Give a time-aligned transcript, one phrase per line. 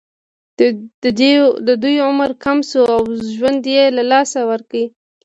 [1.67, 3.01] د دوی عمر کم شو او
[3.35, 4.83] ژوند یې له لاسه ورکړ.